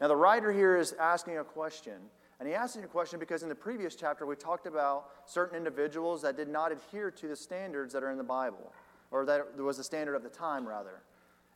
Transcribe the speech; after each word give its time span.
Now, 0.00 0.08
the 0.08 0.16
writer 0.16 0.52
here 0.52 0.76
is 0.76 0.92
asking 0.94 1.38
a 1.38 1.44
question. 1.44 1.94
And 2.38 2.48
he 2.48 2.54
asks 2.54 2.76
a 2.76 2.86
question 2.86 3.18
because 3.18 3.42
in 3.42 3.48
the 3.48 3.54
previous 3.54 3.94
chapter 3.94 4.26
we 4.26 4.36
talked 4.36 4.66
about 4.66 5.06
certain 5.24 5.56
individuals 5.56 6.20
that 6.22 6.36
did 6.36 6.48
not 6.48 6.70
adhere 6.70 7.10
to 7.10 7.28
the 7.28 7.36
standards 7.36 7.92
that 7.94 8.02
are 8.02 8.10
in 8.10 8.18
the 8.18 8.24
Bible, 8.24 8.72
or 9.10 9.24
that 9.24 9.56
was 9.58 9.78
the 9.78 9.84
standard 9.84 10.14
of 10.14 10.22
the 10.22 10.28
time, 10.28 10.68
rather. 10.68 11.02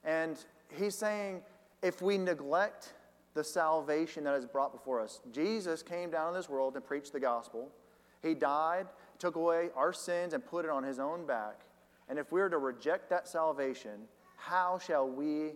And 0.05 0.43
he's 0.69 0.95
saying 0.95 1.43
if 1.83 2.01
we 2.01 2.17
neglect 2.17 2.95
the 3.35 3.45
salvation 3.45 4.25
that 4.25 4.35
is 4.35 4.47
brought 4.47 4.73
before 4.73 5.01
us, 5.01 5.21
Jesus 5.33 5.83
came 5.83 6.11
down 6.11 6.29
in 6.29 6.35
this 6.35 6.49
world 6.49 6.75
and 6.77 6.85
preached 6.85 7.13
the 7.13 7.21
gospel. 7.21 7.69
He 8.23 8.35
died, 8.35 8.87
took 9.19 9.37
away 9.37 9.69
our 9.77 9.93
sins, 9.93 10.33
and 10.33 10.45
put 10.45 10.65
it 10.65 10.71
on 10.71 10.83
his 10.83 10.99
own 10.99 11.27
back. 11.27 11.61
And 12.09 12.19
if 12.19 12.33
we 12.33 12.41
are 12.41 12.49
to 12.49 12.59
reject 12.59 13.11
that 13.11 13.29
salvation, 13.29 14.09
how 14.37 14.79
shall 14.79 15.09
we 15.09 15.53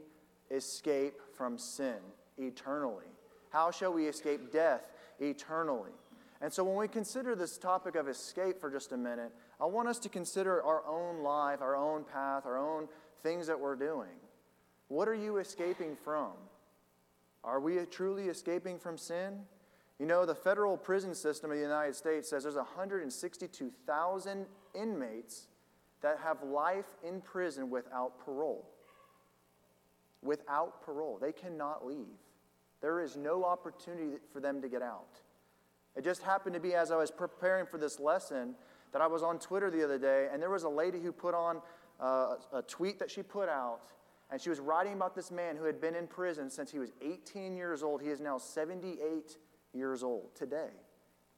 escape 0.51 1.15
from 1.35 1.57
sin 1.57 1.97
eternally? 2.39 3.07
How 3.51 3.71
shall 3.71 3.93
we 3.93 4.07
escape 4.07 4.53
death 4.53 4.83
eternally? 5.21 5.93
And 6.41 6.53
so, 6.53 6.65
when 6.65 6.77
we 6.77 6.89
consider 6.89 7.35
this 7.35 7.57
topic 7.57 7.95
of 7.95 8.09
escape 8.09 8.61
for 8.61 8.71
just 8.71 8.93
a 8.93 8.97
minute, 8.97 9.33
I 9.61 9.67
want 9.67 9.89
us 9.89 9.99
to 10.01 10.09
consider 10.09 10.63
our 10.63 10.85
own 10.87 11.23
life, 11.23 11.63
our 11.63 11.77
own 11.77 12.05
path, 12.05 12.45
our 12.45 12.59
own 12.59 12.89
things 13.23 13.47
that 13.47 13.59
we're 13.59 13.77
doing. 13.77 14.11
What 14.89 15.09
are 15.09 15.15
you 15.15 15.39
escaping 15.39 15.97
from? 16.05 16.33
Are 17.43 17.61
we 17.61 17.79
truly 17.87 18.25
escaping 18.25 18.79
from 18.79 18.99
sin? 18.99 19.41
You 19.99 20.07
know, 20.07 20.27
the 20.27 20.35
federal 20.35 20.77
prison 20.77 21.15
system 21.15 21.51
of 21.51 21.57
the 21.57 21.63
United 21.63 21.95
States 21.95 22.29
says 22.29 22.43
there's 22.43 22.57
162,000 22.57 24.47
inmates 24.75 25.47
that 26.03 26.19
have 26.23 26.43
life 26.43 26.97
in 27.07 27.21
prison 27.21 27.71
without 27.71 28.19
parole. 28.19 28.69
Without 30.25 30.83
parole. 30.83 31.19
They 31.21 31.33
cannot 31.33 31.87
leave. 31.87 32.19
There 32.81 33.01
is 33.01 33.17
no 33.17 33.45
opportunity 33.45 34.19
for 34.33 34.41
them 34.41 34.61
to 34.61 34.69
get 34.69 34.83
out. 34.83 35.21
It 35.97 36.03
just 36.03 36.23
happened 36.23 36.55
to 36.55 36.61
be 36.61 36.75
as 36.75 36.91
I 36.91 36.97
was 36.97 37.11
preparing 37.11 37.67
for 37.67 37.79
this 37.79 38.01
lesson 38.01 38.55
that 38.93 39.01
I 39.01 39.07
was 39.07 39.23
on 39.23 39.39
Twitter 39.39 39.71
the 39.71 39.85
other 39.85 39.99
day, 39.99 40.29
and 40.33 40.43
there 40.43 40.51
was 40.51 40.65
a 40.65 40.69
lady 40.69 41.01
who 41.01 41.13
put 41.13 41.35
on 41.35 41.61
uh, 42.01 42.35
a 42.53 42.63
tweet 42.63 42.99
that 42.99 43.11
she 43.11 43.23
put 43.23 43.49
out, 43.49 43.81
and 44.31 44.41
she 44.41 44.51
was 44.51 44.61
writing 44.61 44.95
about 44.95 45.15
this 45.15 45.31
man 45.31 45.57
who 45.57 45.65
had 45.65 45.81
been 45.81 45.95
in 45.95 46.07
prison 46.07 46.51
since 46.51 46.71
he 46.71 46.79
was 46.79 46.93
18 47.01 47.57
years 47.57 47.83
old. 47.83 48.03
He 48.03 48.09
is 48.09 48.21
now 48.21 48.39
78 48.39 49.39
years 49.73 50.03
old 50.03 50.35
today. 50.35 50.71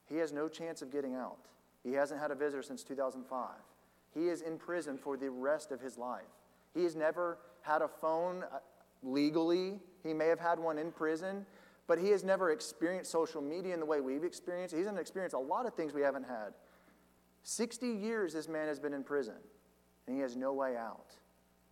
He 0.07 0.17
has 0.17 0.33
no 0.33 0.49
chance 0.49 0.83
of 0.83 0.91
getting 0.91 1.15
out. 1.15 1.49
He 1.83 1.93
hasn't 1.93 2.21
had 2.21 2.31
a 2.31 2.35
visitor 2.35 2.63
since 2.63 2.83
2005. 2.83 3.49
He 4.13 4.29
is 4.29 4.43
in 4.43 4.59
prison 4.59 4.97
for 4.97 5.17
the 5.17 5.31
rest 5.31 5.73
of 5.73 5.81
his 5.81 5.99
life. 5.99 6.23
He 6.75 6.83
has 6.85 6.97
never 6.97 7.39
had 7.63 7.83
a 7.83 7.89
phone 7.89 8.45
uh, 8.45 8.59
legally. 9.07 9.79
He 10.03 10.13
may 10.13 10.27
have 10.27 10.41
had 10.41 10.59
one 10.59 10.79
in 10.79 10.93
prison, 10.93 11.47
but 11.87 11.99
he 11.99 12.11
has 12.11 12.25
never 12.25 12.51
experienced 12.51 13.11
social 13.11 13.41
media 13.41 13.73
in 13.73 13.81
the 13.81 13.87
way 13.87 14.01
we've 14.01 14.25
experienced. 14.25 14.75
He 14.75 14.81
hasn't 14.81 14.99
experienced 14.99 15.35
a 15.35 15.39
lot 15.39 15.67
of 15.67 15.75
things 15.75 15.95
we 15.95 16.03
haven't 16.03 16.25
had. 16.25 16.53
60 17.43 17.87
years 17.87 18.33
this 18.33 18.49
man 18.49 18.67
has 18.67 18.81
been 18.81 18.93
in 18.93 19.05
prison, 19.05 19.37
and 20.07 20.17
he 20.17 20.23
has 20.23 20.37
no 20.37 20.53
way 20.53 20.77
out. 20.77 21.17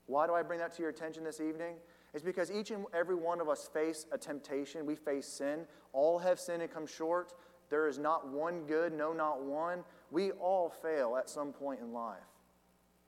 Why 0.07 0.27
do 0.27 0.35
I 0.35 0.43
bring 0.43 0.61
that 0.61 0.73
to 0.75 0.83
your 0.83 0.91
attention 0.91 1.25
this 1.25 1.41
evening? 1.41 1.77
It's 2.13 2.23
because 2.23 2.51
each 2.51 2.71
and 2.71 2.85
every 2.95 3.17
one 3.17 3.41
of 3.41 3.48
us 3.48 3.69
face 3.73 4.07
a 4.13 4.19
temptation. 4.19 4.87
We 4.87 4.95
face 4.95 5.27
sin. 5.27 5.67
All 5.93 6.19
have 6.19 6.39
sinned 6.39 6.63
and 6.63 6.71
come 6.71 6.87
short. 6.87 7.33
There 7.71 7.89
is 7.89 7.98
not 7.98 8.29
one 8.29 8.67
good, 8.67 8.93
no, 8.93 9.13
not 9.13 9.43
one. 9.43 9.83
We 10.11 10.31
all 10.33 10.71
fail 10.71 11.17
at 11.17 11.29
some 11.29 11.53
point 11.53 11.81
in 11.81 11.93
life. 11.93 12.19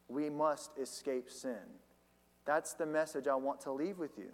We 0.09 0.29
must 0.29 0.73
escape 0.79 1.31
sin. 1.31 1.61
That's 2.47 2.75
the 2.75 2.87
message 2.87 3.27
I 3.27 3.35
want 3.35 3.61
to 3.63 3.73
leave 3.73 3.99
with 3.99 4.17
you. 4.17 4.31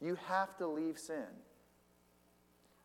You 0.00 0.16
have 0.28 0.56
to 0.58 0.66
leave 0.66 0.98
sin. 0.98 1.26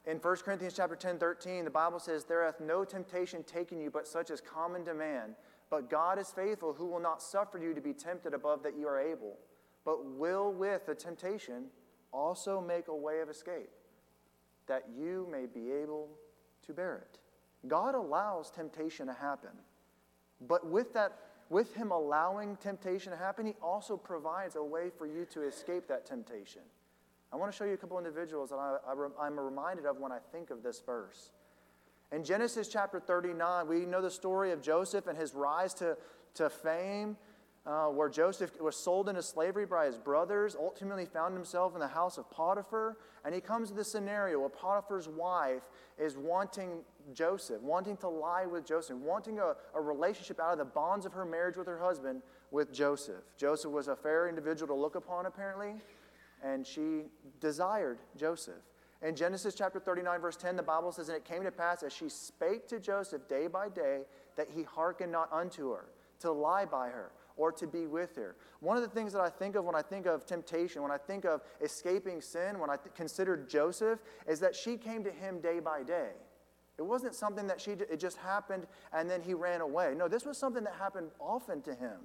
In 0.06 0.18
1 0.18 0.36
Corinthians 0.38 0.74
chapter 0.76 0.96
10, 0.96 1.18
13, 1.18 1.66
the 1.66 1.72
Bible 1.72 2.00
says, 2.00 2.26
There 2.26 2.44
hath 2.44 2.60
no 2.60 2.84
temptation 2.84 3.44
taken 3.44 3.80
you 3.80 3.90
but 3.90 4.08
such 4.08 4.30
as 4.30 4.42
common 4.42 4.84
to 4.86 4.94
man. 4.94 5.36
But 5.70 5.90
God 5.90 6.20
is 6.20 6.30
faithful, 6.30 6.74
who 6.74 6.88
will 6.88 7.00
not 7.00 7.22
suffer 7.22 7.58
you 7.58 7.74
to 7.74 7.82
be 7.82 7.94
tempted 7.94 8.34
above 8.34 8.62
that 8.64 8.78
you 8.78 8.88
are 8.88 9.00
able, 9.00 9.38
but 9.84 10.06
will 10.06 10.54
with 10.54 10.86
the 10.86 10.94
temptation 10.94 11.66
also 12.12 12.62
make 12.62 12.88
a 12.88 12.96
way 12.96 13.20
of 13.20 13.30
escape, 13.30 13.70
that 14.68 14.84
you 14.96 15.28
may 15.32 15.48
be 15.48 15.72
able 15.72 16.10
to 16.68 16.74
bear 16.74 16.98
it. 16.98 17.20
God 17.68 17.96
allows 17.96 18.52
temptation 18.52 19.08
to 19.08 19.14
happen. 19.14 19.50
But 20.40 20.68
with 20.68 20.94
that 20.94 21.18
with 21.50 21.76
him 21.76 21.92
allowing 21.92 22.58
temptation 22.58 23.12
to 23.12 23.18
happen, 23.18 23.46
he 23.46 23.56
also 23.62 23.98
provides 23.98 24.56
a 24.56 24.64
way 24.64 24.90
for 24.90 25.06
you 25.06 25.26
to 25.32 25.44
escape 25.44 25.88
that 25.88 26.06
temptation. 26.06 26.62
I 27.32 27.36
want 27.36 27.52
to 27.52 27.58
show 27.58 27.66
you 27.66 27.74
a 27.74 27.78
couple 27.78 27.98
individuals 27.98 28.50
that 28.50 28.58
I, 28.58 28.78
I, 28.88 29.26
I'm 29.26 29.40
reminded 29.40 29.86
of 29.86 29.98
when 30.00 30.12
I 30.12 30.20
think 30.32 30.50
of 30.50 30.64
this 30.64 30.82
verse. 30.86 31.32
In 32.12 32.24
Genesis 32.24 32.68
chapter 32.68 33.00
39, 33.00 33.68
we 33.68 33.86
know 33.86 34.02
the 34.02 34.12
story 34.12 34.52
of 34.52 34.62
Joseph 34.62 35.08
and 35.08 35.18
his 35.18 35.34
rise 35.34 35.74
to, 35.76 35.98
to 36.36 36.50
fame, 36.50 37.18
uh, 37.66 37.88
where 37.88 38.10
Joseph 38.10 38.60
was 38.62 38.76
sold 38.76 39.10
into 39.10 39.24
slavery 39.24 39.66
by 39.66 39.86
his 39.86 39.98
brothers, 39.98 40.56
ultimately 40.60 41.06
found 41.06 41.34
himself 41.34 41.74
in 41.74 41.80
the 41.80 41.88
house 41.88 42.18
of 42.18 42.30
Potiphar. 42.30 42.98
And 43.24 43.34
he 43.34 43.42
comes 43.42 43.70
to 43.70 43.76
this 43.76 43.92
scenario 43.92 44.40
where 44.40 44.50
Potiphar's 44.50 45.08
wife 45.08 45.64
is 45.98 46.16
wanting 46.16 46.82
Joseph, 47.14 47.62
wanting 47.62 47.98
to 47.98 48.08
lie 48.08 48.46
with 48.46 48.66
Joseph, 48.66 48.98
wanting 48.98 49.40
a, 49.40 49.56
a 49.74 49.82
relationship 49.82 50.40
out 50.40 50.52
of 50.52 50.60
the 50.60 50.66
bonds 50.66 51.06
of 51.06 51.14
her 51.14 51.26
marriage 51.26 51.58
with 51.58 51.68
her 51.68 51.80
husband 51.80 52.22
with 52.52 52.72
Joseph. 52.72 53.24
Joseph 53.38 53.72
was 53.72 53.88
a 53.88 53.96
fair 53.96 54.30
individual 54.30 54.76
to 54.76 54.80
look 54.80 54.96
upon, 54.96 55.26
apparently, 55.26 55.74
and 56.44 56.66
she 56.66 57.06
desired 57.40 57.98
Joseph. 58.16 58.62
In 59.02 59.16
Genesis 59.16 59.56
chapter 59.56 59.80
39, 59.80 60.20
verse 60.22 60.36
10, 60.36 60.56
the 60.56 60.64
Bible 60.64 60.92
says, 60.92 61.10
And 61.10 61.18
it 61.18 61.26
came 61.26 61.44
to 61.44 61.52
pass 61.52 61.84
as 61.84 61.94
she 61.94 62.10
spake 62.10 62.68
to 62.70 62.80
Joseph 62.80 63.28
day 63.28 63.48
by 63.48 63.70
day, 63.70 64.02
that 64.36 64.48
he 64.50 64.64
hearkened 64.64 65.12
not 65.12 65.32
unto 65.32 65.72
her, 65.72 65.86
to 66.20 66.32
lie 66.32 66.66
by 66.66 66.88
her, 66.88 67.12
or 67.38 67.52
to 67.52 67.68
be 67.68 67.88
with 67.88 68.16
her. 68.16 68.36
One 68.60 68.78
of 68.78 68.84
the 68.84 68.90
things 68.90 69.12
that 69.14 69.22
I 69.22 69.30
think 69.30 69.56
of 69.56 69.66
when 69.66 69.76
I 69.76 69.82
think 69.82 70.06
of 70.06 70.26
temptation, 70.26 70.82
when 70.82 70.92
I 70.92 70.98
think 70.98 71.26
of 71.26 71.42
escaping 71.62 72.22
sin, 72.22 72.60
when 72.60 72.70
I 72.70 72.78
th- 72.78 72.96
consider 72.96 73.38
Joseph, 73.38 74.00
is 74.28 74.40
that 74.40 74.56
she 74.56 74.78
came 74.78 75.04
to 75.04 75.12
him 75.12 75.42
day 75.42 75.60
by 75.60 75.84
day. 75.84 76.12
It 76.78 76.82
wasn't 76.82 77.16
something 77.16 77.48
that 77.48 77.62
she, 77.62 77.72
it 77.72 78.00
just 78.00 78.18
happened 78.18 78.68
and 78.94 79.10
then 79.10 79.22
he 79.22 79.34
ran 79.34 79.62
away. 79.62 79.94
No, 79.98 80.08
this 80.08 80.26
was 80.26 80.38
something 80.38 80.64
that 80.64 80.76
happened 80.76 81.10
often 81.20 81.62
to 81.64 81.74
him. 81.74 82.00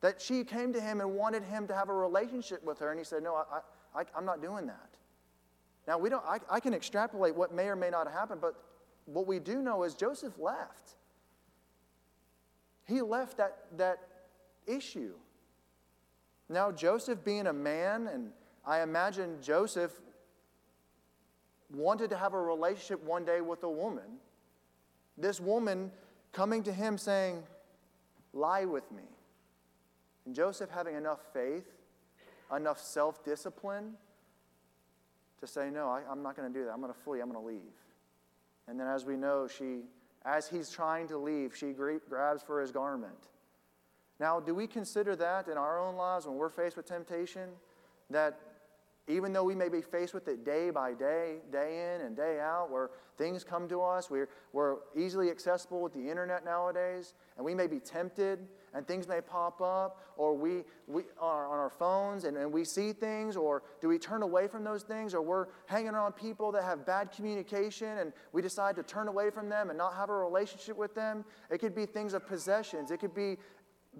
That 0.00 0.20
she 0.20 0.44
came 0.44 0.72
to 0.72 0.80
him 0.80 1.00
and 1.00 1.14
wanted 1.14 1.42
him 1.42 1.66
to 1.66 1.74
have 1.74 1.88
a 1.88 1.94
relationship 1.94 2.62
with 2.62 2.78
her, 2.78 2.90
and 2.90 3.00
he 3.00 3.04
said, 3.04 3.20
No, 3.20 3.34
I, 3.34 3.60
I, 4.00 4.04
I'm 4.16 4.24
not 4.24 4.40
doing 4.40 4.66
that. 4.66 4.96
Now, 5.88 5.98
we 5.98 6.08
don't, 6.08 6.24
I, 6.24 6.38
I 6.48 6.60
can 6.60 6.72
extrapolate 6.72 7.34
what 7.34 7.52
may 7.52 7.66
or 7.66 7.74
may 7.74 7.90
not 7.90 8.08
happen, 8.12 8.38
but 8.40 8.54
what 9.06 9.26
we 9.26 9.40
do 9.40 9.60
know 9.60 9.82
is 9.82 9.94
Joseph 9.94 10.38
left. 10.38 10.97
He 12.88 13.02
left 13.02 13.36
that, 13.36 13.58
that 13.76 13.98
issue. 14.66 15.12
Now, 16.48 16.72
Joseph 16.72 17.22
being 17.22 17.46
a 17.46 17.52
man, 17.52 18.06
and 18.06 18.30
I 18.64 18.80
imagine 18.80 19.36
Joseph 19.42 19.92
wanted 21.72 22.08
to 22.10 22.16
have 22.16 22.32
a 22.32 22.40
relationship 22.40 23.04
one 23.04 23.26
day 23.26 23.42
with 23.42 23.62
a 23.62 23.68
woman, 23.68 24.18
this 25.18 25.38
woman 25.38 25.92
coming 26.32 26.62
to 26.62 26.72
him 26.72 26.96
saying, 26.96 27.42
Lie 28.32 28.64
with 28.66 28.90
me. 28.92 29.02
And 30.26 30.34
Joseph 30.34 30.70
having 30.70 30.94
enough 30.94 31.20
faith, 31.32 31.66
enough 32.54 32.78
self 32.78 33.24
discipline 33.24 33.94
to 35.40 35.46
say, 35.46 35.70
No, 35.70 35.88
I, 35.88 36.10
am 36.10 36.22
not 36.22 36.36
going 36.36 36.50
to 36.50 36.58
do 36.58 36.64
that. 36.64 36.72
I'm 36.72 36.80
going 36.80 36.92
to 36.92 36.98
flee. 36.98 37.20
I'm 37.20 37.30
going 37.30 37.42
to 37.42 37.46
leave. 37.46 37.74
And 38.66 38.78
then, 38.78 38.86
as 38.86 39.04
we 39.04 39.16
know, 39.16 39.48
she, 39.48 39.80
as 40.24 40.48
he's 40.48 40.70
trying 40.70 41.08
to 41.08 41.18
leave, 41.18 41.56
she 41.56 41.72
grabs 41.72 42.42
for 42.42 42.60
his 42.60 42.70
garment. 42.70 43.28
Now, 44.20 44.40
do 44.40 44.54
we 44.54 44.66
consider 44.66 45.14
that 45.16 45.48
in 45.48 45.56
our 45.56 45.80
own 45.80 45.96
lives 45.96 46.26
when 46.26 46.36
we're 46.36 46.48
faced 46.48 46.76
with 46.76 46.86
temptation? 46.86 47.50
That 48.10 48.40
even 49.06 49.32
though 49.32 49.44
we 49.44 49.54
may 49.54 49.68
be 49.68 49.80
faced 49.80 50.12
with 50.12 50.28
it 50.28 50.44
day 50.44 50.70
by 50.70 50.92
day, 50.92 51.36
day 51.50 51.94
in 51.94 52.02
and 52.04 52.16
day 52.16 52.40
out, 52.40 52.70
where 52.70 52.90
things 53.16 53.42
come 53.42 53.68
to 53.68 53.80
us, 53.80 54.10
we're, 54.10 54.28
we're 54.52 54.76
easily 54.96 55.30
accessible 55.30 55.80
with 55.80 55.94
the 55.94 56.10
internet 56.10 56.44
nowadays, 56.44 57.14
and 57.36 57.44
we 57.44 57.54
may 57.54 57.66
be 57.66 57.78
tempted, 57.78 58.46
and 58.74 58.86
things 58.86 59.08
may 59.08 59.20
pop 59.20 59.60
up, 59.60 60.00
or 60.16 60.34
we, 60.36 60.64
we 60.86 61.02
are 61.18 61.46
on 61.46 61.58
our 61.58 61.70
phones 61.70 62.24
and, 62.24 62.36
and 62.36 62.52
we 62.52 62.64
see 62.64 62.92
things, 62.92 63.36
or 63.36 63.62
do 63.80 63.88
we 63.88 63.98
turn 63.98 64.22
away 64.22 64.46
from 64.46 64.64
those 64.64 64.82
things, 64.82 65.14
or 65.14 65.22
we're 65.22 65.46
hanging 65.66 65.90
around 65.90 66.12
people 66.12 66.52
that 66.52 66.64
have 66.64 66.86
bad 66.86 67.10
communication 67.12 67.98
and 67.98 68.12
we 68.32 68.42
decide 68.42 68.76
to 68.76 68.82
turn 68.82 69.08
away 69.08 69.30
from 69.30 69.48
them 69.48 69.70
and 69.70 69.78
not 69.78 69.94
have 69.94 70.10
a 70.10 70.14
relationship 70.14 70.76
with 70.76 70.94
them? 70.94 71.24
It 71.50 71.58
could 71.58 71.74
be 71.74 71.86
things 71.86 72.14
of 72.14 72.26
possessions, 72.26 72.90
it 72.90 72.98
could 72.98 73.14
be 73.14 73.36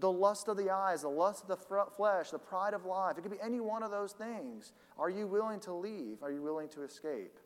the 0.01 0.11
lust 0.11 0.49
of 0.49 0.57
the 0.57 0.71
eyes, 0.71 1.03
the 1.03 1.09
lust 1.09 1.43
of 1.43 1.49
the 1.49 1.85
flesh, 1.97 2.31
the 2.31 2.39
pride 2.39 2.75
of 2.75 2.85
life. 2.85 3.19
It 3.19 3.23
could 3.23 3.33
be 3.33 3.41
any 3.43 3.61
one 3.61 3.83
of 3.83 3.91
those 3.91 4.13
things. 4.13 4.73
Are 4.99 5.11
you 5.11 5.27
willing 5.27 5.61
to 5.61 5.73
leave? 5.73 6.23
Are 6.23 6.31
you 6.31 6.43
willing 6.43 6.69
to 6.71 6.83
escape? 6.83 7.39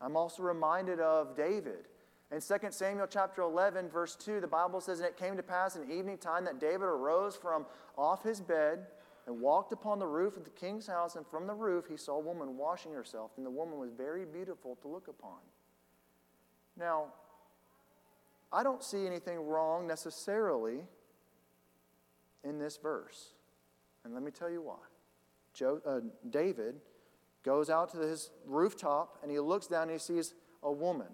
I'm 0.00 0.16
also 0.16 0.42
reminded 0.42 0.98
of 0.98 1.36
David. 1.36 1.86
In 2.32 2.40
2 2.40 2.54
Samuel 2.70 3.06
chapter 3.06 3.42
11, 3.42 3.90
verse 3.90 4.16
2, 4.16 4.40
the 4.40 4.46
Bible 4.46 4.80
says, 4.80 5.00
And 5.00 5.08
it 5.08 5.18
came 5.18 5.36
to 5.36 5.42
pass 5.42 5.76
in 5.76 5.90
evening 5.90 6.16
time 6.16 6.46
that 6.46 6.58
David 6.58 6.84
arose 6.84 7.36
from 7.36 7.66
off 7.98 8.22
his 8.22 8.40
bed 8.40 8.86
and 9.26 9.38
walked 9.38 9.72
upon 9.72 9.98
the 9.98 10.06
roof 10.06 10.38
of 10.38 10.44
the 10.44 10.50
king's 10.50 10.86
house, 10.86 11.14
and 11.14 11.26
from 11.26 11.46
the 11.46 11.54
roof 11.54 11.84
he 11.88 11.96
saw 11.98 12.16
a 12.16 12.20
woman 12.20 12.56
washing 12.56 12.92
herself, 12.92 13.32
and 13.36 13.44
the 13.44 13.50
woman 13.50 13.78
was 13.78 13.90
very 13.90 14.24
beautiful 14.24 14.76
to 14.80 14.88
look 14.88 15.08
upon. 15.08 15.38
Now, 16.76 17.08
I 18.50 18.62
don't 18.62 18.82
see 18.82 19.06
anything 19.06 19.46
wrong 19.46 19.86
necessarily 19.86 20.80
in 22.42 22.58
this 22.58 22.78
verse. 22.78 23.34
And 24.04 24.14
let 24.14 24.22
me 24.22 24.30
tell 24.30 24.50
you 24.50 24.62
why. 24.62 24.78
Joe, 25.52 25.80
uh, 25.86 26.00
David 26.30 26.76
goes 27.42 27.68
out 27.68 27.92
to 27.92 27.98
his 27.98 28.30
rooftop 28.46 29.18
and 29.22 29.30
he 29.30 29.38
looks 29.38 29.66
down 29.66 29.82
and 29.82 29.92
he 29.92 29.98
sees 29.98 30.34
a 30.62 30.72
woman 30.72 31.08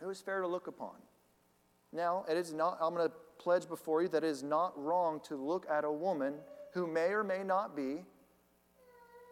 who 0.00 0.10
is 0.10 0.20
fair 0.20 0.40
to 0.40 0.46
look 0.46 0.66
upon. 0.66 0.94
Now, 1.92 2.24
it 2.28 2.36
is 2.36 2.52
not, 2.52 2.78
I'm 2.80 2.94
going 2.94 3.08
to 3.08 3.14
pledge 3.38 3.68
before 3.68 4.02
you 4.02 4.08
that 4.08 4.24
it 4.24 4.28
is 4.28 4.42
not 4.42 4.72
wrong 4.76 5.20
to 5.28 5.36
look 5.36 5.66
at 5.70 5.84
a 5.84 5.90
woman 5.90 6.34
who 6.74 6.86
may 6.86 7.08
or 7.08 7.24
may 7.24 7.42
not 7.42 7.74
be 7.74 8.04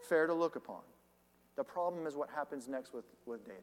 fair 0.09 0.27
to 0.27 0.35
look 0.35 0.57
upon. 0.57 0.81
The 1.57 1.65
problem 1.65 2.07
is 2.07 2.15
what 2.15 2.31
happens 2.31 2.69
next 2.69 2.93
with, 2.93 3.05
with 3.25 3.45
David. 3.45 3.63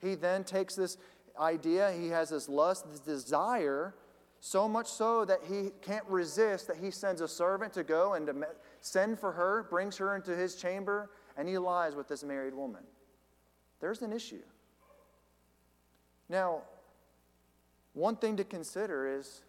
He 0.00 0.14
then 0.14 0.44
takes 0.44 0.74
this 0.74 0.98
idea, 1.38 1.92
he 1.92 2.08
has 2.08 2.30
this 2.30 2.48
lust, 2.48 2.86
this 2.90 3.00
desire, 3.00 3.94
so 4.40 4.68
much 4.68 4.86
so 4.86 5.24
that 5.24 5.40
he 5.48 5.70
can't 5.82 6.04
resist, 6.06 6.66
that 6.68 6.76
he 6.76 6.90
sends 6.90 7.20
a 7.20 7.28
servant 7.28 7.72
to 7.74 7.82
go 7.82 8.14
and 8.14 8.26
to 8.26 8.34
send 8.80 9.18
for 9.18 9.32
her, 9.32 9.66
brings 9.70 9.96
her 9.96 10.14
into 10.14 10.36
his 10.36 10.54
chamber, 10.54 11.10
and 11.36 11.48
he 11.48 11.58
lies 11.58 11.94
with 11.94 12.08
this 12.08 12.22
married 12.22 12.54
woman. 12.54 12.82
There's 13.80 14.02
an 14.02 14.12
issue. 14.12 14.42
Now, 16.28 16.62
one 17.92 18.16
thing 18.16 18.36
to 18.36 18.44
consider 18.44 19.18
is 19.18 19.42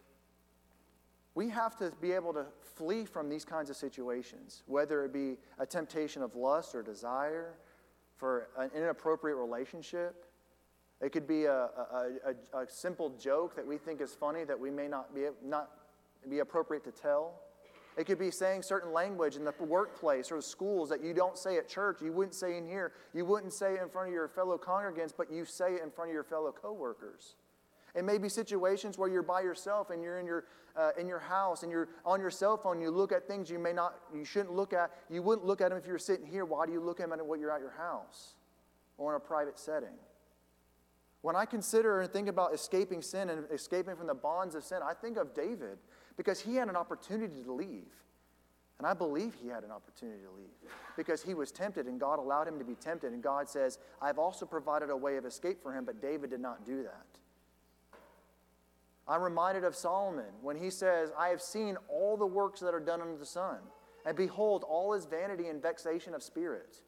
we 1.35 1.49
have 1.49 1.75
to 1.77 1.91
be 2.01 2.13
able 2.13 2.33
to 2.33 2.45
flee 2.75 3.05
from 3.05 3.29
these 3.29 3.45
kinds 3.45 3.69
of 3.69 3.75
situations, 3.75 4.63
whether 4.65 5.05
it 5.05 5.13
be 5.13 5.37
a 5.59 5.65
temptation 5.65 6.21
of 6.21 6.35
lust 6.35 6.73
or 6.73 6.81
desire 6.81 7.53
for 8.15 8.49
an 8.57 8.71
inappropriate 8.75 9.37
relationship. 9.37 10.25
It 10.99 11.11
could 11.11 11.27
be 11.27 11.45
a, 11.45 11.53
a, 11.53 12.09
a, 12.53 12.61
a 12.61 12.67
simple 12.67 13.11
joke 13.11 13.55
that 13.55 13.67
we 13.67 13.77
think 13.77 14.01
is 14.01 14.13
funny 14.13 14.43
that 14.45 14.59
we 14.59 14.71
may 14.71 14.87
not 14.87 15.13
be, 15.13 15.27
not 15.43 15.69
be 16.27 16.39
appropriate 16.39 16.83
to 16.85 16.91
tell. 16.91 17.41
It 17.97 18.05
could 18.05 18.19
be 18.19 18.29
saying 18.29 18.61
certain 18.61 18.93
language 18.93 19.35
in 19.35 19.43
the 19.43 19.53
workplace 19.59 20.31
or 20.31 20.35
the 20.35 20.43
schools 20.43 20.87
that 20.89 21.03
you 21.03 21.13
don't 21.13 21.35
say 21.35 21.57
at 21.57 21.67
church, 21.67 21.99
you 22.01 22.13
wouldn't 22.13 22.35
say 22.35 22.55
in 22.55 22.67
here, 22.67 22.93
you 23.11 23.25
wouldn't 23.25 23.53
say 23.53 23.73
it 23.73 23.81
in 23.81 23.89
front 23.89 24.09
of 24.09 24.13
your 24.13 24.27
fellow 24.27 24.57
congregants, 24.57 25.11
but 25.17 25.31
you 25.31 25.45
say 25.45 25.73
it 25.73 25.81
in 25.83 25.89
front 25.89 26.11
of 26.11 26.13
your 26.13 26.23
fellow 26.23 26.51
coworkers. 26.51 27.35
It 27.95 28.05
may 28.05 28.19
be 28.19 28.29
situations 28.29 28.99
where 28.99 29.09
you're 29.09 29.23
by 29.23 29.41
yourself 29.41 29.89
and 29.89 30.03
you're 30.03 30.19
in 30.19 30.27
your, 30.27 30.45
uh, 30.75 30.91
in 30.99 31.07
your 31.07 31.17
house 31.17 31.63
and 31.63 31.71
you're 31.71 31.89
on 32.05 32.21
your 32.21 32.29
cell 32.29 32.55
phone. 32.55 32.79
You 32.79 32.91
look 32.91 33.11
at 33.11 33.27
things 33.27 33.49
you 33.49 33.57
may 33.57 33.73
not, 33.73 33.95
you 34.13 34.23
shouldn't 34.23 34.53
look 34.53 34.73
at. 34.73 34.91
You 35.09 35.23
wouldn't 35.23 35.47
look 35.47 35.61
at 35.61 35.69
them 35.69 35.79
if 35.79 35.87
you 35.87 35.93
were 35.93 35.97
sitting 35.97 36.27
here. 36.27 36.45
Why 36.45 36.67
do 36.67 36.71
you 36.71 36.79
look 36.79 36.99
at 36.99 37.09
them 37.09 37.19
when 37.27 37.39
you're 37.39 37.51
at 37.51 37.61
your 37.61 37.71
house 37.71 38.35
or 38.99 39.15
in 39.15 39.17
a 39.17 39.19
private 39.19 39.57
setting? 39.57 39.95
When 41.21 41.35
I 41.35 41.45
consider 41.45 42.01
and 42.01 42.13
think 42.13 42.27
about 42.27 42.53
escaping 42.53 43.01
sin 43.01 43.29
and 43.29 43.45
escaping 43.51 43.95
from 43.95 44.05
the 44.05 44.13
bonds 44.13 44.53
of 44.53 44.63
sin, 44.63 44.79
I 44.87 44.93
think 44.93 45.17
of 45.17 45.33
David 45.33 45.79
because 46.17 46.41
he 46.41 46.55
had 46.55 46.67
an 46.67 46.75
opportunity 46.75 47.43
to 47.43 47.53
leave. 47.53 47.93
And 48.79 48.85
I 48.85 48.93
believe 48.93 49.35
he 49.41 49.47
had 49.47 49.63
an 49.63 49.71
opportunity 49.71 50.21
to 50.23 50.31
leave 50.31 50.71
because 50.95 51.23
he 51.23 51.33
was 51.33 51.51
tempted 51.51 51.87
and 51.87 51.99
God 51.99 52.19
allowed 52.19 52.47
him 52.47 52.59
to 52.59 52.65
be 52.65 52.75
tempted. 52.75 53.11
And 53.13 53.23
God 53.23 53.49
says, 53.49 53.79
I've 54.01 54.19
also 54.19 54.45
provided 54.45 54.89
a 54.89 54.97
way 54.97 55.17
of 55.17 55.25
escape 55.25 55.61
for 55.63 55.73
him, 55.73 55.85
but 55.85 56.01
David 56.01 56.29
did 56.29 56.41
not 56.41 56.65
do 56.65 56.83
that. 56.83 57.05
I'm 59.07 59.21
reminded 59.21 59.63
of 59.63 59.75
Solomon 59.75 60.25
when 60.41 60.57
he 60.57 60.69
says, 60.69 61.11
I 61.17 61.29
have 61.29 61.41
seen 61.41 61.77
all 61.89 62.17
the 62.17 62.25
works 62.25 62.59
that 62.59 62.73
are 62.73 62.79
done 62.79 63.01
under 63.01 63.17
the 63.17 63.25
sun, 63.25 63.57
and 64.05 64.17
behold, 64.17 64.65
all 64.67 64.93
is 64.93 65.05
vanity 65.05 65.47
and 65.47 65.61
vexation 65.61 66.13
of 66.13 66.21
spirit. 66.21 66.81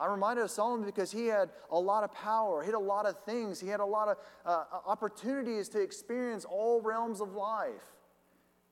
I'm 0.00 0.12
reminded 0.12 0.42
of 0.42 0.50
Solomon 0.52 0.86
because 0.86 1.10
he 1.10 1.26
had 1.26 1.50
a 1.70 1.78
lot 1.78 2.04
of 2.04 2.14
power, 2.14 2.62
he 2.62 2.66
had 2.66 2.76
a 2.76 2.78
lot 2.78 3.06
of 3.06 3.24
things, 3.24 3.58
he 3.58 3.66
had 3.66 3.80
a 3.80 3.84
lot 3.84 4.08
of 4.08 4.16
uh, 4.46 4.64
opportunities 4.86 5.68
to 5.70 5.80
experience 5.80 6.44
all 6.44 6.80
realms 6.80 7.20
of 7.20 7.34
life. 7.34 7.97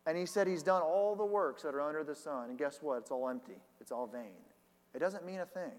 And 0.06 0.16
he 0.16 0.24
said 0.24 0.46
he's 0.46 0.62
done 0.62 0.82
all 0.82 1.16
the 1.16 1.24
works 1.24 1.62
that 1.62 1.74
are 1.74 1.80
under 1.80 2.04
the 2.04 2.14
sun. 2.14 2.48
And 2.50 2.58
guess 2.58 2.78
what? 2.80 2.98
It's 2.98 3.10
all 3.10 3.28
empty, 3.28 3.60
it's 3.80 3.92
all 3.92 4.06
vain. 4.06 4.42
It 4.94 5.00
doesn't 5.00 5.26
mean 5.26 5.40
a 5.40 5.46
thing. 5.46 5.72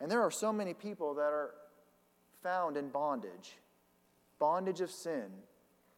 And 0.00 0.10
there 0.10 0.20
are 0.20 0.30
so 0.30 0.52
many 0.52 0.74
people 0.74 1.14
that 1.14 1.32
are 1.32 1.54
found 2.42 2.76
in 2.76 2.90
bondage 2.90 3.56
bondage 4.38 4.80
of 4.80 4.90
sin, 4.90 5.24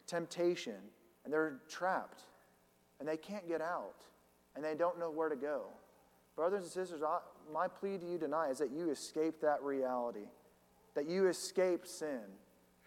temptation, 0.07 0.77
and 1.25 1.33
they're 1.33 1.59
trapped 1.69 2.23
and 3.01 3.09
they 3.09 3.17
can't 3.17 3.47
get 3.49 3.61
out 3.61 4.05
and 4.55 4.65
they 4.65 4.75
don't 4.75 4.99
know 4.99 5.11
where 5.11 5.29
to 5.29 5.37
go. 5.37 5.65
Brothers 6.37 6.63
and 6.63 6.71
sisters, 6.71 7.03
I, 7.03 7.19
my 7.53 7.69
plea 7.69 7.99
to 7.99 8.07
you 8.07 8.19
tonight 8.19 8.51
is 8.51 8.59
that 8.59 8.71
you 8.71 8.91
escape 8.91 9.41
that 9.41 9.63
reality, 9.63 10.29
that 10.95 11.09
you 11.09 11.27
escape 11.29 11.87
sin 11.87 12.21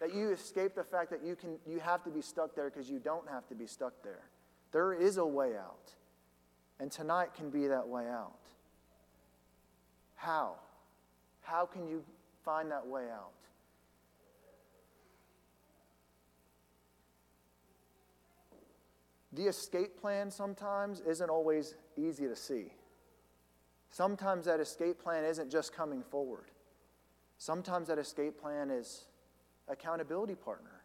that 0.02 0.12
you 0.12 0.32
escape 0.32 0.74
the 0.74 0.82
fact 0.82 1.10
that 1.10 1.22
you, 1.24 1.36
can, 1.36 1.60
you 1.64 1.78
have 1.78 2.02
to 2.02 2.10
be 2.10 2.20
stuck 2.20 2.56
there 2.56 2.68
because 2.68 2.90
you 2.90 2.98
don't 2.98 3.28
have 3.30 3.46
to 3.46 3.54
be 3.54 3.68
stuck 3.68 3.92
there. 4.02 4.24
There 4.72 4.92
is 4.92 5.16
a 5.16 5.24
way 5.24 5.56
out. 5.56 5.92
And 6.80 6.90
tonight 6.90 7.34
can 7.36 7.50
be 7.50 7.68
that 7.68 7.86
way 7.86 8.08
out. 8.08 8.32
How? 10.16 10.56
How 11.42 11.66
can 11.66 11.86
you 11.86 12.02
find 12.44 12.68
that 12.72 12.84
way 12.84 13.04
out? 13.14 13.30
The 19.32 19.44
escape 19.44 20.00
plan 20.00 20.32
sometimes 20.32 20.98
isn't 20.98 21.30
always 21.30 21.76
easy 21.96 22.26
to 22.26 22.34
see. 22.34 22.72
Sometimes 23.92 24.46
that 24.46 24.58
escape 24.58 25.00
plan 25.00 25.22
isn't 25.22 25.48
just 25.48 25.72
coming 25.72 26.02
forward. 26.02 26.50
Sometimes 27.38 27.86
that 27.86 27.98
escape 27.98 28.40
plan 28.40 28.68
is 28.68 29.04
accountability 29.68 30.34
partner. 30.34 30.82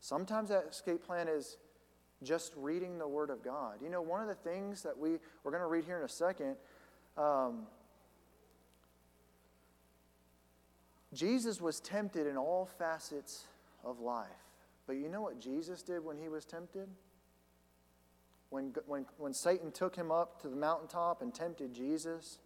Sometimes 0.00 0.48
that 0.50 0.66
escape 0.70 1.04
plan 1.04 1.28
is 1.28 1.56
just 2.22 2.52
reading 2.56 2.98
the 2.98 3.08
Word 3.08 3.30
of 3.30 3.42
God. 3.42 3.76
You 3.82 3.90
know, 3.90 4.02
one 4.02 4.20
of 4.20 4.28
the 4.28 4.34
things 4.34 4.82
that 4.82 4.96
we, 4.96 5.18
we're 5.42 5.50
going 5.50 5.62
to 5.62 5.68
read 5.68 5.84
here 5.84 5.98
in 5.98 6.04
a 6.04 6.08
second, 6.08 6.56
um, 7.16 7.66
Jesus 11.12 11.60
was 11.60 11.80
tempted 11.80 12.26
in 12.26 12.36
all 12.36 12.68
facets 12.78 13.44
of 13.84 14.00
life. 14.00 14.26
But 14.86 14.96
you 14.96 15.08
know 15.08 15.22
what 15.22 15.40
Jesus 15.40 15.82
did 15.82 16.04
when 16.04 16.16
he 16.16 16.28
was 16.28 16.44
tempted? 16.44 16.88
When, 18.50 18.72
when, 18.86 19.06
when 19.18 19.32
Satan 19.32 19.72
took 19.72 19.96
him 19.96 20.12
up 20.12 20.40
to 20.42 20.48
the 20.48 20.56
mountaintop 20.56 21.20
and 21.22 21.34
tempted 21.34 21.74
Jesus, 21.74 22.38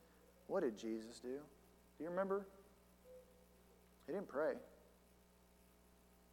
what 0.47 0.63
did 0.63 0.79
Jesus 0.79 1.21
do? 1.21 1.39
Do 1.99 2.05
you 2.05 2.11
remember? 2.11 2.47
He 4.07 4.13
didn't 4.13 4.29
pray. 4.29 4.55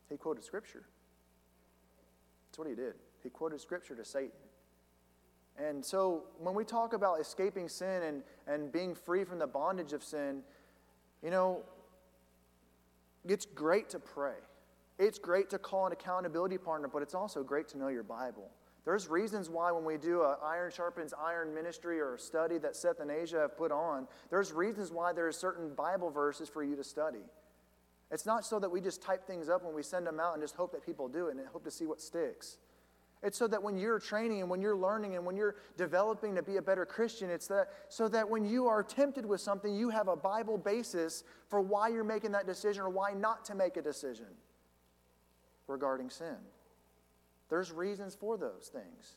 He 0.09 0.17
quoted 0.17 0.43
Scripture. 0.43 0.83
That's 2.47 2.57
what 2.57 2.67
he 2.67 2.75
did. 2.75 2.93
He 3.23 3.29
quoted 3.29 3.59
Scripture 3.61 3.95
to 3.95 4.05
Satan. 4.05 4.31
And 5.57 5.83
so 5.83 6.23
when 6.39 6.53
we 6.53 6.63
talk 6.63 6.93
about 6.93 7.19
escaping 7.19 7.67
sin 7.67 8.03
and, 8.03 8.23
and 8.47 8.71
being 8.71 8.93
free 8.93 9.23
from 9.23 9.39
the 9.39 9.47
bondage 9.47 9.91
of 9.93 10.03
sin, 10.03 10.43
you 11.23 11.31
know, 11.31 11.63
it's 13.27 13.45
great 13.45 13.89
to 13.89 13.99
pray. 13.99 14.35
It's 14.99 15.19
great 15.19 15.49
to 15.49 15.59
call 15.59 15.87
an 15.87 15.93
accountability 15.93 16.57
partner, 16.57 16.87
but 16.87 17.01
it's 17.01 17.15
also 17.15 17.43
great 17.43 17.67
to 17.69 17.77
know 17.77 17.87
your 17.87 18.03
Bible. 18.03 18.49
There's 18.85 19.09
reasons 19.09 19.49
why 19.49 19.71
when 19.71 19.83
we 19.83 19.97
do 19.97 20.21
a 20.21 20.37
iron 20.43 20.71
sharpens 20.71 21.13
iron 21.13 21.53
ministry 21.53 21.99
or 21.99 22.15
a 22.15 22.19
study 22.19 22.57
that 22.59 22.75
Seth 22.75 22.99
and 22.99 23.11
Asia 23.11 23.39
have 23.39 23.57
put 23.57 23.71
on, 23.71 24.07
there's 24.29 24.53
reasons 24.53 24.91
why 24.91 25.11
there 25.11 25.27
are 25.27 25.31
certain 25.31 25.73
Bible 25.73 26.09
verses 26.09 26.47
for 26.47 26.63
you 26.63 26.75
to 26.75 26.83
study. 26.83 27.25
It's 28.09 28.25
not 28.25 28.45
so 28.45 28.59
that 28.59 28.69
we 28.69 28.79
just 28.79 29.01
type 29.01 29.25
things 29.27 29.49
up 29.49 29.63
when 29.65 29.75
we 29.75 29.83
send 29.83 30.07
them 30.07 30.19
out 30.19 30.33
and 30.33 30.41
just 30.41 30.55
hope 30.55 30.71
that 30.71 30.85
people 30.85 31.07
do 31.07 31.27
it 31.27 31.35
and 31.35 31.47
hope 31.47 31.63
to 31.65 31.71
see 31.71 31.85
what 31.85 31.99
sticks. 31.99 32.57
It's 33.23 33.37
so 33.37 33.47
that 33.47 33.61
when 33.61 33.77
you're 33.77 33.99
training 33.99 34.41
and 34.41 34.49
when 34.49 34.61
you're 34.61 34.77
learning 34.77 35.15
and 35.15 35.25
when 35.25 35.35
you're 35.35 35.55
developing 35.75 36.35
to 36.35 36.43
be 36.43 36.57
a 36.57 36.61
better 36.61 36.85
Christian, 36.85 37.29
it's 37.29 37.47
that 37.47 37.69
so 37.89 38.07
that 38.09 38.29
when 38.29 38.45
you 38.45 38.67
are 38.67 38.83
tempted 38.83 39.25
with 39.25 39.41
something, 39.41 39.75
you 39.75 39.89
have 39.89 40.07
a 40.07 40.15
Bible 40.15 40.57
basis 40.57 41.23
for 41.49 41.59
why 41.59 41.87
you're 41.87 42.03
making 42.03 42.31
that 42.33 42.45
decision 42.45 42.83
or 42.83 42.89
why 42.89 43.13
not 43.13 43.43
to 43.45 43.55
make 43.55 43.75
a 43.75 43.81
decision 43.81 44.27
regarding 45.67 46.09
sin. 46.09 46.37
There's 47.49 47.71
reasons 47.71 48.15
for 48.15 48.37
those 48.37 48.69
things. 48.71 49.15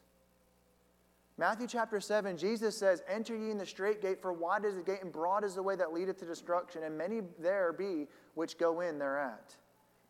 Matthew 1.40 1.68
chapter 1.68 2.00
7, 2.00 2.36
Jesus 2.36 2.76
says, 2.76 3.02
Enter 3.08 3.34
ye 3.34 3.50
in 3.50 3.56
the 3.56 3.64
strait 3.64 4.02
gate, 4.02 4.20
for 4.20 4.30
wide 4.30 4.66
is 4.66 4.74
the 4.74 4.82
gate 4.82 4.98
and 5.00 5.10
broad 5.10 5.42
is 5.42 5.54
the 5.54 5.62
way 5.62 5.74
that 5.74 5.90
leadeth 5.90 6.18
to 6.18 6.26
destruction, 6.26 6.82
and 6.82 6.98
many 6.98 7.22
there 7.38 7.72
be 7.72 8.08
which 8.34 8.58
go 8.58 8.82
in 8.82 8.98
thereat. 8.98 9.56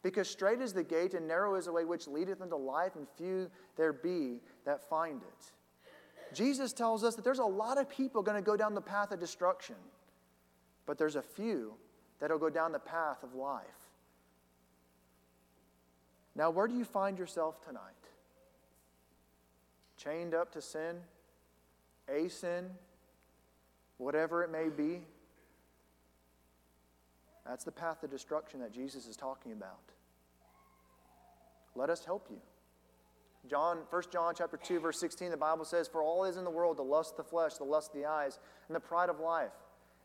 Because 0.02 0.28
strait 0.28 0.60
is 0.60 0.72
the 0.72 0.82
gate 0.82 1.14
and 1.14 1.28
narrow 1.28 1.54
is 1.54 1.66
the 1.66 1.72
way 1.72 1.84
which 1.84 2.08
leadeth 2.08 2.42
unto 2.42 2.56
life, 2.56 2.96
and 2.96 3.06
few 3.16 3.48
there 3.76 3.92
be 3.92 4.40
that 4.64 4.82
find 4.90 5.22
it. 5.22 6.34
Jesus 6.34 6.72
tells 6.72 7.04
us 7.04 7.14
that 7.14 7.24
there's 7.24 7.38
a 7.38 7.44
lot 7.44 7.78
of 7.78 7.88
people 7.88 8.24
going 8.24 8.36
to 8.36 8.42
go 8.42 8.56
down 8.56 8.74
the 8.74 8.80
path 8.80 9.12
of 9.12 9.20
destruction, 9.20 9.76
but 10.84 10.98
there's 10.98 11.14
a 11.14 11.22
few 11.22 11.74
that'll 12.18 12.40
go 12.40 12.50
down 12.50 12.72
the 12.72 12.80
path 12.80 13.22
of 13.22 13.36
life. 13.36 13.62
Now, 16.34 16.50
where 16.50 16.66
do 16.66 16.74
you 16.74 16.84
find 16.84 17.16
yourself 17.16 17.64
tonight? 17.64 17.82
Chained 19.96 20.34
up 20.34 20.50
to 20.54 20.60
sin? 20.60 20.96
A 22.10 22.28
sin, 22.28 22.66
whatever 23.98 24.42
it 24.42 24.50
may 24.50 24.68
be. 24.68 25.02
That's 27.46 27.64
the 27.64 27.72
path 27.72 28.02
of 28.02 28.10
destruction 28.10 28.60
that 28.60 28.72
Jesus 28.72 29.06
is 29.06 29.16
talking 29.16 29.52
about. 29.52 29.80
Let 31.74 31.90
us 31.90 32.04
help 32.04 32.26
you. 32.30 32.38
John, 33.48 33.78
1 33.88 34.02
John 34.12 34.34
chapter 34.36 34.58
2, 34.58 34.80
verse 34.80 35.00
16, 35.00 35.30
the 35.30 35.36
Bible 35.36 35.64
says, 35.64 35.88
For 35.88 36.02
all 36.02 36.24
is 36.24 36.36
in 36.36 36.44
the 36.44 36.50
world, 36.50 36.76
the 36.76 36.82
lust 36.82 37.12
of 37.12 37.16
the 37.16 37.24
flesh, 37.24 37.54
the 37.54 37.64
lust 37.64 37.94
of 37.94 38.00
the 38.00 38.06
eyes, 38.06 38.38
and 38.68 38.76
the 38.76 38.80
pride 38.80 39.08
of 39.08 39.18
life, 39.18 39.52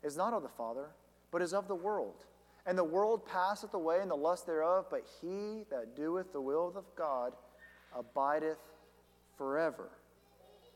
is 0.02 0.16
not 0.16 0.32
of 0.32 0.42
the 0.42 0.48
Father, 0.48 0.88
but 1.30 1.42
is 1.42 1.52
of 1.52 1.68
the 1.68 1.74
world. 1.74 2.24
And 2.66 2.76
the 2.76 2.84
world 2.84 3.26
passeth 3.26 3.74
away 3.74 4.00
and 4.00 4.10
the 4.10 4.16
lust 4.16 4.46
thereof, 4.46 4.86
but 4.90 5.04
he 5.20 5.64
that 5.70 5.94
doeth 5.94 6.32
the 6.32 6.40
will 6.40 6.72
of 6.74 6.84
God 6.96 7.32
abideth 7.94 8.58
forever. 9.36 9.90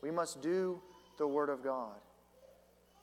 We 0.01 0.11
must 0.11 0.41
do 0.41 0.81
the 1.21 1.27
Word 1.27 1.49
of 1.49 1.63
God. 1.63 1.95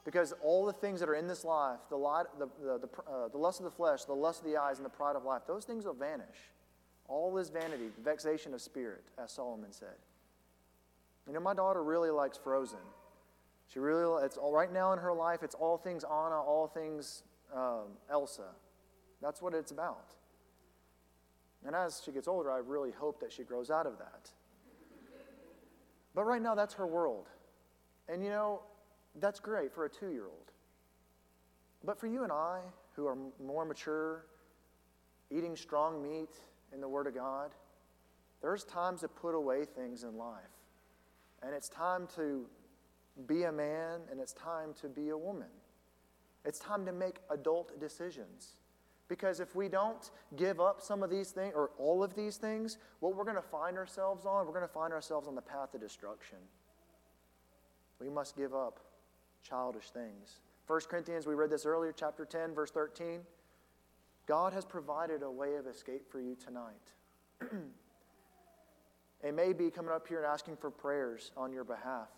Because 0.04 0.34
all 0.42 0.66
the 0.66 0.72
things 0.72 1.00
that 1.00 1.08
are 1.08 1.14
in 1.14 1.26
this 1.26 1.44
life, 1.44 1.78
the, 1.90 1.96
light, 1.96 2.26
the, 2.38 2.48
the, 2.62 2.78
the, 2.78 3.10
uh, 3.10 3.28
the 3.28 3.38
lust 3.38 3.60
of 3.60 3.64
the 3.64 3.70
flesh, 3.70 4.04
the 4.04 4.12
lust 4.12 4.40
of 4.40 4.46
the 4.46 4.56
eyes, 4.56 4.78
and 4.78 4.84
the 4.84 4.90
pride 4.90 5.16
of 5.16 5.24
life, 5.24 5.42
those 5.46 5.64
things 5.64 5.84
will 5.84 5.94
vanish. 5.94 6.36
All 7.08 7.36
is 7.38 7.50
vanity, 7.50 7.88
vexation 8.02 8.54
of 8.54 8.60
spirit, 8.60 9.04
as 9.22 9.32
Solomon 9.32 9.72
said. 9.72 9.96
You 11.26 11.34
know, 11.34 11.40
my 11.40 11.54
daughter 11.54 11.82
really 11.82 12.10
likes 12.10 12.38
Frozen. 12.38 12.78
She 13.68 13.78
really, 13.80 14.24
it's 14.24 14.36
all 14.36 14.52
right 14.52 14.72
now 14.72 14.92
in 14.92 14.98
her 14.98 15.12
life, 15.12 15.42
it's 15.42 15.54
all 15.54 15.76
things 15.76 16.04
Anna, 16.04 16.40
all 16.40 16.70
things 16.72 17.22
um, 17.54 17.88
Elsa. 18.10 18.48
That's 19.20 19.42
what 19.42 19.52
it's 19.52 19.72
about. 19.72 20.14
And 21.66 21.76
as 21.76 22.00
she 22.04 22.12
gets 22.12 22.28
older, 22.28 22.50
I 22.50 22.58
really 22.58 22.92
hope 22.92 23.20
that 23.20 23.32
she 23.32 23.42
grows 23.42 23.70
out 23.70 23.86
of 23.86 23.98
that. 23.98 24.30
But 26.14 26.24
right 26.24 26.40
now, 26.40 26.54
that's 26.54 26.74
her 26.74 26.86
world. 26.86 27.28
And 28.08 28.22
you 28.22 28.30
know, 28.30 28.60
that's 29.20 29.40
great 29.40 29.72
for 29.72 29.84
a 29.84 29.88
two 29.88 30.10
year 30.10 30.24
old. 30.24 30.52
But 31.84 31.98
for 31.98 32.06
you 32.06 32.22
and 32.24 32.32
I, 32.32 32.60
who 32.96 33.06
are 33.06 33.16
more 33.44 33.64
mature, 33.64 34.26
eating 35.30 35.56
strong 35.56 36.02
meat 36.02 36.30
in 36.72 36.80
the 36.80 36.88
Word 36.88 37.06
of 37.06 37.14
God, 37.14 37.52
there's 38.42 38.64
times 38.64 39.00
to 39.00 39.08
put 39.08 39.34
away 39.34 39.64
things 39.64 40.04
in 40.04 40.16
life. 40.16 40.42
And 41.42 41.54
it's 41.54 41.68
time 41.68 42.08
to 42.16 42.46
be 43.26 43.44
a 43.44 43.52
man 43.52 44.00
and 44.10 44.20
it's 44.20 44.32
time 44.32 44.74
to 44.80 44.88
be 44.88 45.10
a 45.10 45.16
woman. 45.18 45.48
It's 46.44 46.58
time 46.58 46.86
to 46.86 46.92
make 46.92 47.16
adult 47.30 47.78
decisions. 47.80 48.54
Because 49.08 49.40
if 49.40 49.56
we 49.56 49.68
don't 49.68 50.10
give 50.36 50.60
up 50.60 50.82
some 50.82 51.02
of 51.02 51.10
these 51.10 51.30
things 51.30 51.54
or 51.56 51.70
all 51.78 52.02
of 52.04 52.14
these 52.14 52.36
things, 52.36 52.78
what 53.00 53.16
we're 53.16 53.24
going 53.24 53.36
to 53.36 53.42
find 53.42 53.76
ourselves 53.76 54.26
on, 54.26 54.46
we're 54.46 54.52
going 54.52 54.66
to 54.66 54.72
find 54.72 54.92
ourselves 54.92 55.26
on 55.26 55.34
the 55.34 55.42
path 55.42 55.74
of 55.74 55.80
destruction. 55.80 56.38
We 58.00 58.08
must 58.08 58.36
give 58.36 58.54
up 58.54 58.80
childish 59.42 59.90
things. 59.90 60.40
1 60.66 60.80
Corinthians, 60.88 61.26
we 61.26 61.34
read 61.34 61.50
this 61.50 61.64
earlier, 61.64 61.92
chapter 61.92 62.24
10, 62.24 62.54
verse 62.54 62.70
13. 62.70 63.20
God 64.26 64.52
has 64.52 64.64
provided 64.64 65.22
a 65.22 65.30
way 65.30 65.54
of 65.54 65.66
escape 65.66 66.10
for 66.10 66.20
you 66.20 66.36
tonight. 66.36 66.74
it 69.22 69.34
may 69.34 69.52
be 69.52 69.70
coming 69.70 69.90
up 69.90 70.06
here 70.06 70.18
and 70.18 70.26
asking 70.26 70.56
for 70.56 70.70
prayers 70.70 71.32
on 71.36 71.52
your 71.52 71.64
behalf. 71.64 72.08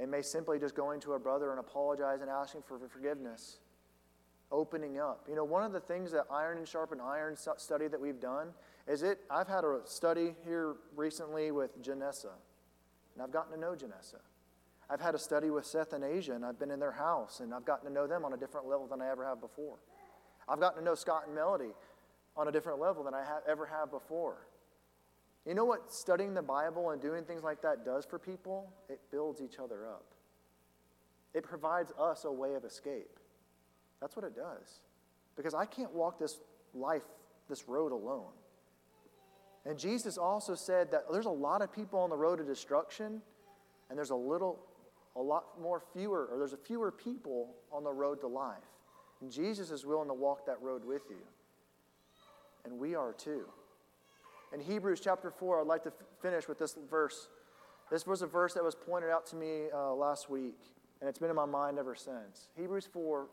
It 0.00 0.08
may 0.08 0.22
simply 0.22 0.58
just 0.58 0.74
going 0.74 1.00
to 1.00 1.14
a 1.14 1.18
brother 1.18 1.50
and 1.50 1.58
apologizing 1.58 2.22
and 2.22 2.30
asking 2.30 2.62
for 2.62 2.78
forgiveness 2.88 3.58
opening 4.50 4.98
up. 4.98 5.26
You 5.28 5.34
know, 5.34 5.44
one 5.44 5.62
of 5.62 5.72
the 5.72 5.80
things 5.80 6.10
that 6.12 6.24
Iron 6.30 6.58
and 6.58 6.66
Sharpen 6.66 7.00
Iron 7.00 7.36
study 7.36 7.88
that 7.88 8.00
we've 8.00 8.20
done 8.20 8.48
is 8.86 9.02
it, 9.02 9.20
I've 9.30 9.48
had 9.48 9.64
a 9.64 9.80
study 9.84 10.34
here 10.44 10.76
recently 10.96 11.50
with 11.50 11.82
Janessa, 11.82 12.32
and 13.14 13.22
I've 13.22 13.32
gotten 13.32 13.52
to 13.52 13.60
know 13.60 13.72
Janessa. 13.72 14.20
I've 14.90 15.00
had 15.00 15.14
a 15.14 15.18
study 15.18 15.50
with 15.50 15.66
Seth 15.66 15.92
and 15.92 16.02
Asia, 16.02 16.34
and 16.34 16.44
I've 16.44 16.58
been 16.58 16.70
in 16.70 16.80
their 16.80 16.92
house, 16.92 17.40
and 17.40 17.52
I've 17.52 17.64
gotten 17.64 17.86
to 17.86 17.92
know 17.92 18.06
them 18.06 18.24
on 18.24 18.32
a 18.32 18.36
different 18.36 18.66
level 18.66 18.86
than 18.86 19.02
I 19.02 19.10
ever 19.10 19.24
have 19.24 19.40
before. 19.40 19.76
I've 20.48 20.60
gotten 20.60 20.78
to 20.78 20.84
know 20.84 20.94
Scott 20.94 21.24
and 21.26 21.34
Melody 21.34 21.72
on 22.36 22.48
a 22.48 22.52
different 22.52 22.80
level 22.80 23.04
than 23.04 23.12
I 23.12 23.18
have, 23.18 23.42
ever 23.46 23.66
have 23.66 23.90
before. 23.90 24.46
You 25.44 25.54
know 25.54 25.64
what 25.64 25.92
studying 25.92 26.34
the 26.34 26.42
Bible 26.42 26.90
and 26.90 27.00
doing 27.00 27.24
things 27.24 27.42
like 27.42 27.62
that 27.62 27.84
does 27.84 28.04
for 28.04 28.18
people? 28.18 28.72
It 28.88 29.00
builds 29.10 29.40
each 29.42 29.58
other 29.58 29.86
up. 29.86 30.04
It 31.34 31.42
provides 31.42 31.92
us 31.98 32.24
a 32.24 32.32
way 32.32 32.54
of 32.54 32.64
escape. 32.64 33.18
That's 34.00 34.16
what 34.16 34.24
it 34.24 34.34
does. 34.34 34.80
Because 35.36 35.54
I 35.54 35.66
can't 35.66 35.92
walk 35.92 36.18
this 36.18 36.38
life, 36.74 37.02
this 37.48 37.68
road 37.68 37.92
alone. 37.92 38.32
And 39.66 39.78
Jesus 39.78 40.16
also 40.16 40.54
said 40.54 40.90
that 40.92 41.04
there's 41.12 41.26
a 41.26 41.30
lot 41.30 41.62
of 41.62 41.72
people 41.72 41.98
on 41.98 42.10
the 42.10 42.16
road 42.16 42.36
to 42.36 42.44
destruction, 42.44 43.20
and 43.88 43.98
there's 43.98 44.10
a 44.10 44.16
little, 44.16 44.58
a 45.18 45.22
lot 45.22 45.60
more 45.60 45.82
fewer, 45.92 46.28
or 46.30 46.38
there's 46.38 46.52
a 46.52 46.58
fewer 46.58 46.90
people 46.90 47.54
on 47.72 47.84
the 47.84 47.92
road 47.92 48.20
to 48.20 48.26
life. 48.26 48.56
And 49.20 49.30
Jesus 49.30 49.70
is 49.70 49.84
willing 49.84 50.08
to 50.08 50.14
walk 50.14 50.46
that 50.46 50.60
road 50.62 50.84
with 50.84 51.02
you. 51.10 51.16
And 52.64 52.78
we 52.78 52.94
are 52.94 53.12
too. 53.12 53.46
In 54.52 54.60
Hebrews 54.60 55.00
chapter 55.00 55.30
4, 55.30 55.60
I'd 55.60 55.66
like 55.66 55.82
to 55.82 55.90
f- 55.90 56.06
finish 56.22 56.48
with 56.48 56.58
this 56.58 56.76
verse. 56.88 57.28
This 57.90 58.06
was 58.06 58.22
a 58.22 58.26
verse 58.26 58.54
that 58.54 58.62
was 58.62 58.74
pointed 58.74 59.10
out 59.10 59.26
to 59.26 59.36
me 59.36 59.64
uh, 59.74 59.92
last 59.92 60.30
week, 60.30 60.58
and 61.00 61.08
it's 61.08 61.18
been 61.18 61.30
in 61.30 61.36
my 61.36 61.46
mind 61.46 61.78
ever 61.78 61.94
since. 61.94 62.48
Hebrews 62.56 62.88
4, 62.92 63.26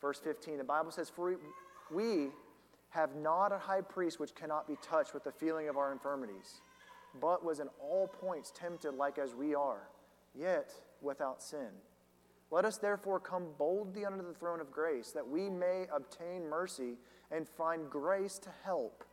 Verse 0.00 0.20
15, 0.20 0.58
the 0.58 0.64
Bible 0.64 0.90
says, 0.90 1.10
For 1.10 1.36
we 1.90 2.28
have 2.90 3.16
not 3.16 3.52
a 3.52 3.58
high 3.58 3.80
priest 3.80 4.20
which 4.20 4.34
cannot 4.34 4.68
be 4.68 4.76
touched 4.82 5.12
with 5.12 5.24
the 5.24 5.32
feeling 5.32 5.68
of 5.68 5.76
our 5.76 5.92
infirmities, 5.92 6.60
but 7.20 7.44
was 7.44 7.60
in 7.60 7.68
all 7.80 8.06
points 8.06 8.52
tempted 8.54 8.94
like 8.94 9.18
as 9.18 9.34
we 9.34 9.54
are, 9.54 9.88
yet 10.34 10.72
without 11.02 11.42
sin. 11.42 11.68
Let 12.50 12.64
us 12.64 12.78
therefore 12.78 13.20
come 13.20 13.48
boldly 13.58 14.04
under 14.04 14.22
the 14.22 14.32
throne 14.32 14.60
of 14.60 14.70
grace, 14.70 15.10
that 15.12 15.28
we 15.28 15.50
may 15.50 15.86
obtain 15.94 16.48
mercy 16.48 16.94
and 17.30 17.46
find 17.46 17.90
grace 17.90 18.38
to 18.38 18.50
help 18.64 19.04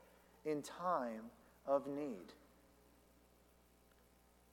in 0.45 0.61
time 0.61 1.31
of 1.67 1.87
need. 1.87 2.33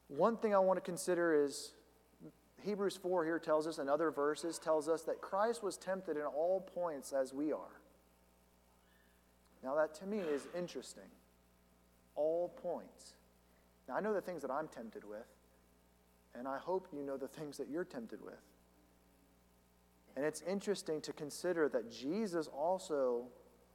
One 0.09 0.37
thing 0.37 0.55
I 0.55 0.59
want 0.59 0.79
to 0.79 0.83
consider 0.83 1.45
is 1.45 1.73
Hebrews 2.63 2.97
4 2.97 3.25
here 3.25 3.39
tells 3.39 3.67
us, 3.67 3.79
and 3.79 3.89
other 3.89 4.11
verses 4.11 4.59
tells 4.59 4.89
us 4.89 5.03
that 5.03 5.21
Christ 5.21 5.63
was 5.63 5.77
tempted 5.77 6.17
in 6.17 6.23
all 6.23 6.61
points 6.61 7.13
as 7.13 7.33
we 7.33 7.53
are. 7.53 7.81
Now, 9.63 9.75
that 9.77 9.95
to 9.97 10.07
me 10.07 10.19
is 10.19 10.47
interesting. 10.57 11.09
All 12.15 12.49
points. 12.63 13.15
Now, 13.89 13.97
I 13.97 14.01
know 14.01 14.13
the 14.13 14.21
things 14.21 14.43
that 14.43 14.51
I'm 14.51 14.69
tempted 14.69 15.05
with, 15.05 15.27
and 16.39 16.49
I 16.49 16.59
hope 16.59 16.89
you 16.93 17.03
know 17.03 17.17
the 17.17 17.29
things 17.29 17.57
that 17.59 17.69
you're 17.69 17.85
tempted 17.85 18.23
with. 18.23 18.41
And 20.17 20.25
it's 20.25 20.43
interesting 20.43 21.01
to 21.03 21.13
consider 21.13 21.69
that 21.71 21.91
Jesus 21.91 22.47
also 22.49 23.25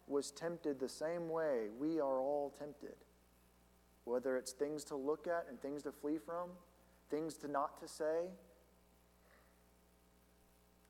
was 0.08 0.32
tempted 0.32 0.80
the 0.80 0.90
same 0.90 1.30
way 1.30 1.68
we 1.78 2.00
are 2.00 2.20
all 2.20 2.54
tempted. 2.58 2.96
Whether 4.06 4.38
it's 4.38 4.52
things 4.52 4.84
to 4.86 4.96
look 4.96 5.28
at 5.28 5.48
and 5.50 5.60
things 5.62 5.84
to 5.84 5.92
flee 5.92 6.18
from, 6.18 6.50
things 7.10 7.36
to 7.38 7.48
not 7.48 7.80
to 7.82 7.88
say, 7.88 8.30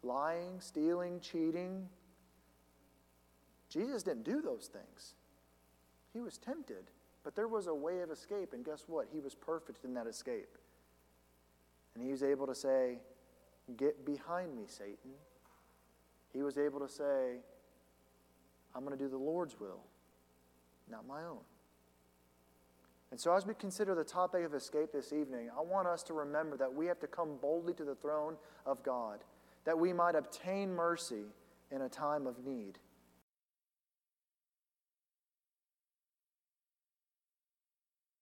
lying, 0.03 0.59
stealing, 0.59 1.19
cheating. 1.19 1.87
Jesus 3.69 4.03
didn't 4.03 4.23
do 4.23 4.41
those 4.41 4.69
things. 4.71 5.15
He 6.13 6.19
was 6.19 6.37
tempted, 6.37 6.91
but 7.23 7.35
there 7.35 7.47
was 7.47 7.67
a 7.67 7.73
way 7.73 8.01
of 8.01 8.11
escape, 8.11 8.53
and 8.53 8.63
guess 8.63 8.85
what? 8.87 9.07
He 9.11 9.19
was 9.19 9.35
perfect 9.35 9.83
in 9.83 9.93
that 9.95 10.07
escape. 10.07 10.57
And 11.97 12.05
he 12.05 12.11
was 12.11 12.21
able 12.21 12.45
to 12.45 12.53
say, 12.53 12.99
Get 13.75 14.05
behind 14.05 14.55
me, 14.55 14.63
Satan. 14.67 15.11
He 16.31 16.41
was 16.41 16.57
able 16.57 16.79
to 16.79 16.87
say, 16.87 17.39
I'm 18.75 18.85
going 18.85 18.95
to 18.97 19.03
do 19.03 19.09
the 19.09 19.17
Lord's 19.17 19.59
will, 19.59 19.81
not 20.89 21.07
my 21.07 21.23
own. 21.23 21.39
And 23.09 23.19
so, 23.19 23.35
as 23.35 23.45
we 23.45 23.55
consider 23.55 23.95
the 23.95 24.03
topic 24.03 24.45
of 24.45 24.53
escape 24.53 24.91
this 24.93 25.11
evening, 25.11 25.49
I 25.57 25.61
want 25.61 25.87
us 25.87 26.03
to 26.03 26.13
remember 26.13 26.55
that 26.57 26.73
we 26.73 26.85
have 26.85 26.99
to 26.99 27.07
come 27.07 27.37
boldly 27.41 27.73
to 27.73 27.83
the 27.83 27.95
throne 27.95 28.35
of 28.65 28.83
God 28.83 29.23
that 29.65 29.77
we 29.77 29.91
might 29.91 30.15
obtain 30.15 30.73
mercy 30.73 31.25
in 31.71 31.81
a 31.81 31.89
time 31.89 32.25
of 32.25 32.45
need. 32.45 32.79